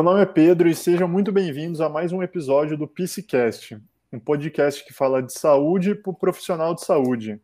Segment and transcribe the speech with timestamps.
[0.00, 3.78] Meu nome é Pedro e sejam muito bem-vindos a mais um episódio do PCcast,
[4.10, 7.38] um podcast que fala de saúde para o profissional de saúde.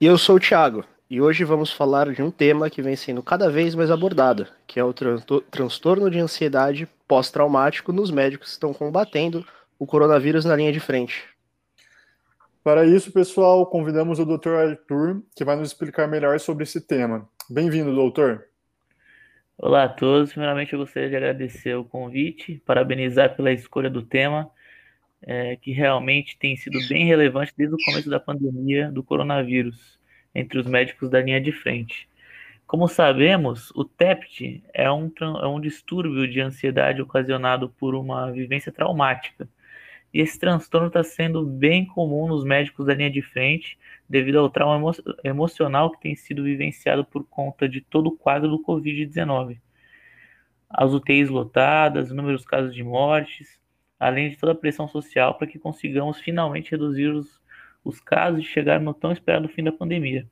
[0.00, 3.20] E eu sou o Thiago, e hoje vamos falar de um tema que vem sendo
[3.20, 4.94] cada vez mais abordado, que é o
[5.50, 9.44] transtorno de ansiedade pós-traumático nos médicos que estão combatendo
[9.80, 11.24] o coronavírus na linha de frente.
[12.62, 14.50] Para isso, pessoal, convidamos o Dr.
[14.50, 17.26] Arthur, que vai nos explicar melhor sobre esse tema.
[17.48, 18.44] Bem-vindo, doutor.
[19.56, 20.32] Olá a todos.
[20.32, 24.50] Primeiramente, eu gostaria de agradecer o convite, parabenizar pela escolha do tema,
[25.22, 29.98] é, que realmente tem sido bem relevante desde o começo da pandemia do coronavírus
[30.34, 32.06] entre os médicos da linha de frente.
[32.66, 35.10] Como sabemos, o TEPT é um,
[35.42, 39.48] é um distúrbio de ansiedade ocasionado por uma vivência traumática.
[40.12, 44.50] E esse transtorno está sendo bem comum nos médicos da linha de frente, devido ao
[44.50, 49.60] trauma emo emocional que tem sido vivenciado por conta de todo o quadro do Covid-19.
[50.68, 53.60] As UTIs lotadas, inúmeros casos de mortes,
[53.98, 57.40] além de toda a pressão social para que consigamos finalmente reduzir os,
[57.84, 60.26] os casos e chegar no tão esperado fim da pandemia.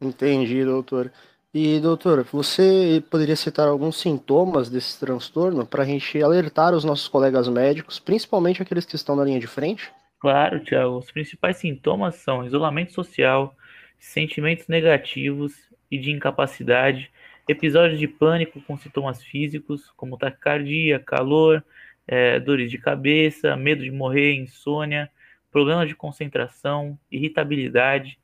[0.00, 1.12] Entendi, doutor.
[1.54, 7.06] E, doutor, você poderia citar alguns sintomas desse transtorno para a gente alertar os nossos
[7.06, 9.92] colegas médicos, principalmente aqueles que estão na linha de frente?
[10.18, 10.98] Claro, Tiago.
[10.98, 13.54] Os principais sintomas são isolamento social,
[14.00, 15.52] sentimentos negativos
[15.88, 17.08] e de incapacidade,
[17.46, 21.64] episódios de pânico com sintomas físicos, como taquicardia, calor,
[22.04, 25.08] é, dores de cabeça, medo de morrer, insônia,
[25.52, 28.18] problemas de concentração, irritabilidade,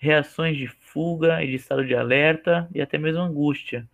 [0.00, 3.88] reações de fuga e de estado de alerta e até mesmo angústia.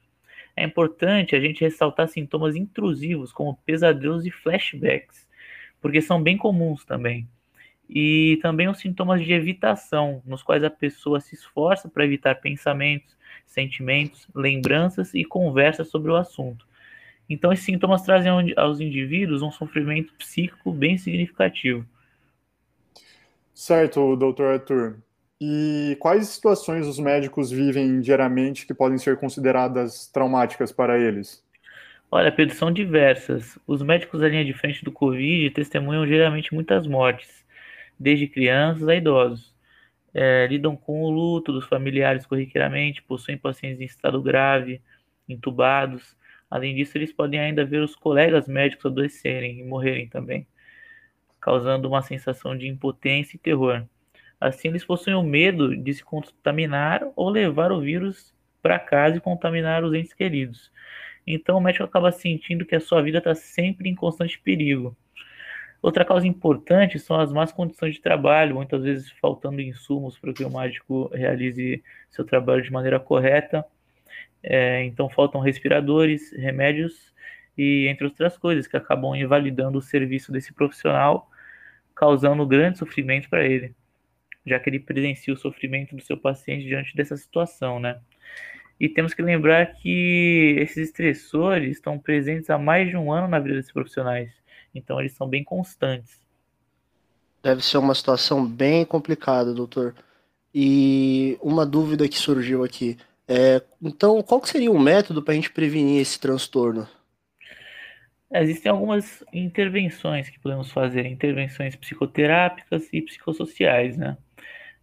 [0.56, 5.26] É importante a gente ressaltar sintomas intrusivos como pesadelos e flashbacks
[5.86, 7.28] porque são bem comuns também.
[7.88, 13.16] E também os sintomas de evitação, nos quais a pessoa se esforça para evitar pensamentos,
[13.44, 16.66] sentimentos, lembranças e conversas sobre o assunto.
[17.28, 21.86] Então, esses sintomas trazem aos indivíduos um sofrimento psíquico bem significativo.
[23.54, 24.96] Certo, doutor Arthur.
[25.40, 31.44] E quais situações os médicos vivem diariamente que podem ser consideradas traumáticas para eles?
[32.10, 33.58] Olha, Pedro, são diversas.
[33.66, 37.44] Os médicos da linha de frente do Covid testemunham geralmente muitas mortes,
[37.98, 39.54] desde crianças a idosos.
[40.14, 44.80] É, lidam com o luto dos familiares corriqueiramente, possuem pacientes em estado grave,
[45.28, 46.16] entubados.
[46.50, 50.46] Além disso, eles podem ainda ver os colegas médicos adoecerem e morrerem também,
[51.38, 53.84] causando uma sensação de impotência e terror.
[54.40, 59.20] Assim, eles possuem o medo de se contaminar ou levar o vírus para casa e
[59.20, 60.70] contaminar os entes queridos.
[61.26, 64.96] Então o médico acaba sentindo que a sua vida está sempre em constante perigo.
[65.82, 70.44] Outra causa importante são as más condições de trabalho, muitas vezes faltando insumos para que
[70.44, 73.64] o médico realize seu trabalho de maneira correta.
[74.42, 77.14] É, então faltam respiradores, remédios
[77.56, 81.30] e entre outras coisas que acabam invalidando o serviço desse profissional,
[81.94, 83.74] causando grande sofrimento para ele,
[84.46, 87.98] já que ele presencia o sofrimento do seu paciente diante dessa situação, né?
[88.78, 93.38] E temos que lembrar que esses estressores estão presentes há mais de um ano na
[93.38, 94.30] vida desses profissionais.
[94.74, 96.20] Então, eles são bem constantes.
[97.42, 99.94] Deve ser uma situação bem complicada, doutor.
[100.54, 102.98] E uma dúvida que surgiu aqui.
[103.26, 106.86] É, então, qual seria o método para a gente prevenir esse transtorno?
[108.32, 114.18] Existem algumas intervenções que podemos fazer, intervenções psicoterápicas e psicossociais, né?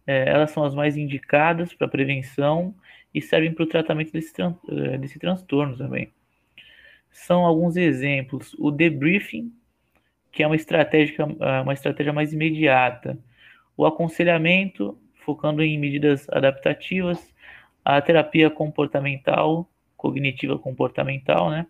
[0.06, 2.74] É, elas são as mais indicadas para prevenção
[3.14, 6.12] e servem para o tratamento desse, tran eh, desse transtorno também.
[7.10, 8.54] São alguns exemplos.
[8.58, 9.52] O debriefing,
[10.32, 13.16] que é uma estratégia, eh, uma estratégia mais imediata.
[13.76, 17.32] O aconselhamento, focando em medidas adaptativas.
[17.84, 21.66] A terapia comportamental, cognitiva comportamental, né?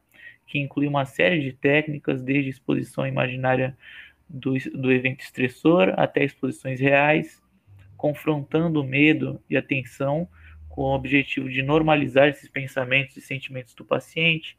[0.47, 3.77] que inclui uma série de técnicas, desde exposição imaginária
[4.29, 7.43] do, do evento estressor até exposições reais,
[8.05, 10.29] confrontando o medo e a tensão
[10.69, 14.59] com o objetivo de normalizar esses pensamentos e sentimentos do paciente.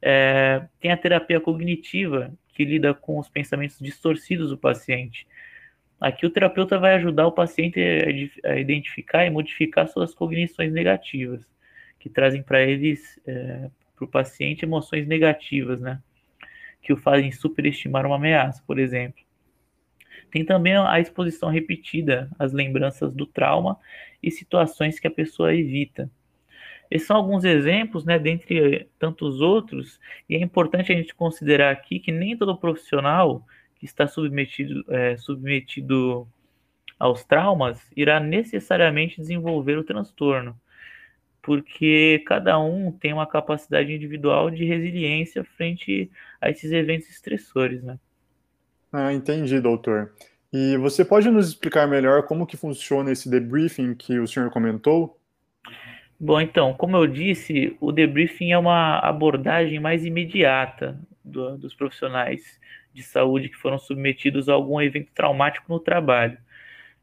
[0.00, 5.26] É, tem a terapia cognitiva, que lida com os pensamentos distorcidos do paciente.
[6.00, 7.80] Aqui o terapeuta vai ajudar o paciente
[8.44, 11.44] a identificar e modificar suas cognições negativas,
[11.98, 16.00] que trazem para eles, é, para o paciente, emoções negativas, né?
[16.80, 19.25] Que o fazem superestimar uma ameaça, por exemplo.
[20.36, 23.78] Tem também a exposição repetida às lembranças do trauma
[24.22, 26.10] e situações que a pessoa evita.
[26.90, 29.98] Esses são alguns exemplos, né, dentre tantos outros,
[30.28, 33.46] e é importante a gente considerar aqui que nem todo profissional
[33.76, 36.28] que está submetido, é, submetido
[36.98, 40.54] aos traumas, irá necessariamente desenvolver o transtorno,
[41.40, 46.10] porque cada um tem uma capacidade individual de resiliência frente
[46.42, 47.98] a esses eventos estressores, né?
[48.92, 50.12] Ah, entendi, doutor.
[50.52, 55.20] E você pode nos explicar melhor como que funciona esse debriefing que o senhor comentou?
[56.18, 62.58] Bom, então, como eu disse, o debriefing é uma abordagem mais imediata do, dos profissionais
[62.94, 66.38] de saúde que foram submetidos a algum evento traumático no trabalho.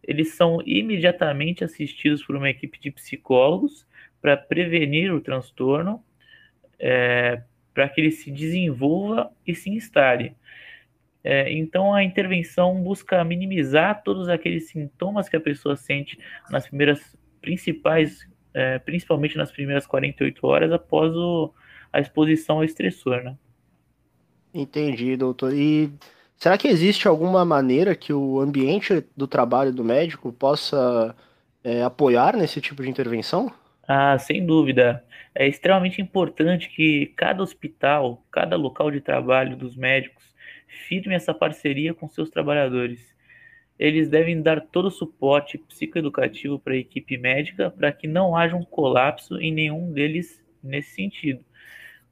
[0.04, 3.88] Eles são imediatamente assistidos por uma equipe de psicólogos
[4.20, 6.04] para prevenir o transtorno,
[6.80, 7.44] é,
[7.74, 10.36] para que ele se desenvolva e se instale.
[11.24, 17.16] É, então, a intervenção busca minimizar todos aqueles sintomas que a pessoa sente nas primeiras
[17.42, 21.54] principais, é, principalmente nas primeiras 48 horas após o,
[21.94, 23.38] a exposição ao estressor, né?
[24.54, 25.54] Entendi, doutor.
[25.54, 25.90] E
[26.36, 31.16] será que existe alguma maneira que o ambiente do trabalho do médico possa
[31.64, 33.52] é, apoiar nesse tipo de intervenção?
[33.88, 35.04] Ah, sem dúvida.
[35.34, 40.33] É extremamente importante que cada hospital, cada local de trabalho dos médicos
[40.74, 43.16] firme essa parceria com seus trabalhadores.
[43.78, 48.56] Eles devem dar todo o suporte psicoeducativo para a equipe médica para que não haja
[48.56, 51.44] um colapso em nenhum deles nesse sentido.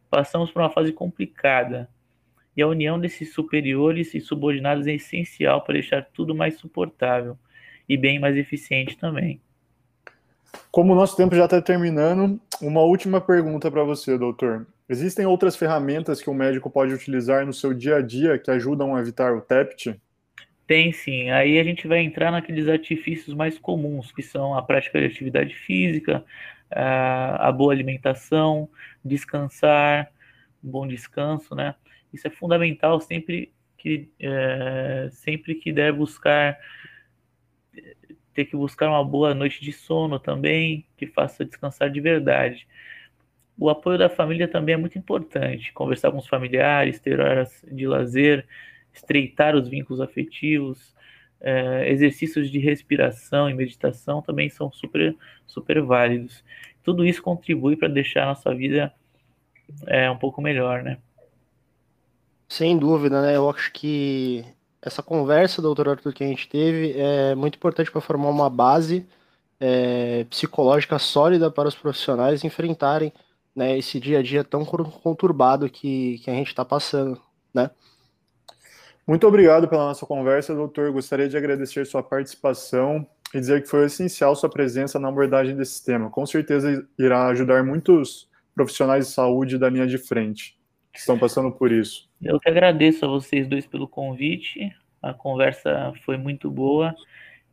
[0.09, 1.89] Passamos por uma fase complicada,
[2.55, 7.37] e a união desses superiores e subordinados é essencial para deixar tudo mais suportável
[7.87, 9.41] e bem mais eficiente também.
[10.71, 14.67] Como o nosso tempo já está terminando, uma última pergunta para você, doutor.
[14.87, 18.95] Existem outras ferramentas que o médico pode utilizar no seu dia a dia que ajudam
[18.95, 19.99] a evitar o TEPT?
[20.67, 21.29] Tem sim.
[21.29, 25.53] Aí a gente vai entrar naqueles artifícios mais comuns, que são a prática de atividade
[25.55, 26.23] física,
[26.69, 28.69] a boa alimentação,
[29.03, 30.09] descansar,
[30.61, 31.75] bom descanso, né?
[32.13, 36.57] Isso é fundamental sempre que, é, sempre que der buscar
[38.33, 42.67] ter que buscar uma boa noite de sono também, que faça descansar de verdade.
[43.57, 45.73] O apoio da família também é muito importante.
[45.73, 48.47] Conversar com os familiares, ter horas de lazer,
[48.93, 50.95] estreitar os vínculos afetivos,
[51.39, 56.43] é, exercícios de respiração e meditação também são super, super válidos.
[56.83, 58.93] Tudo isso contribui para deixar a nossa vida
[59.87, 60.97] é, um pouco melhor, né?
[62.47, 63.35] Sem dúvida, né?
[63.35, 64.43] Eu acho que
[64.81, 69.05] essa conversa, doutor Arthur, que a gente teve é muito importante para formar uma base
[69.59, 73.13] é, psicológica sólida para os profissionais enfrentarem
[73.55, 77.21] né, esse dia a dia tão conturbado que, que a gente está passando,
[77.53, 77.69] né?
[79.05, 80.91] Muito obrigado pela nossa conversa, doutor.
[80.91, 85.83] Gostaria de agradecer sua participação e dizer que foi essencial sua presença na abordagem desse
[85.83, 86.09] tema.
[86.09, 90.60] Com certeza irá ajudar muitos profissionais de saúde da linha de frente
[90.91, 92.09] que estão passando por isso.
[92.21, 94.75] Eu que agradeço a vocês dois pelo convite.
[95.01, 96.95] A conversa foi muito boa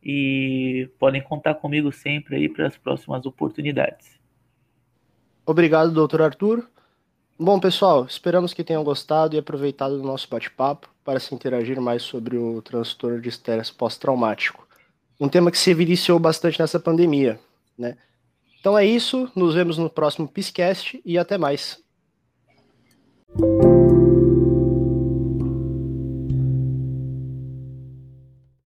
[0.03, 4.19] e podem contar comigo sempre aí para as próximas oportunidades.
[5.45, 6.69] Obrigado, doutor Arthur.
[7.37, 12.03] Bom, pessoal, esperamos que tenham gostado e aproveitado do nosso bate-papo para se interagir mais
[12.03, 14.67] sobre o transtorno de estresse pós-traumático.
[15.19, 17.39] Um tema que se evidenciou bastante nessa pandemia,
[17.77, 17.97] né?
[18.59, 21.81] Então é isso, nos vemos no próximo Piscast e até mais.